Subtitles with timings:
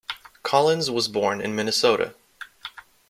[0.41, 2.15] Collins was born in Minnesota.